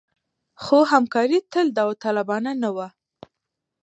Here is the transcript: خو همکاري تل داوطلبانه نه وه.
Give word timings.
خو 0.63 0.77
همکاري 0.93 1.39
تل 1.51 1.67
داوطلبانه 1.77 2.51
نه 2.63 2.69
وه. 2.75 2.87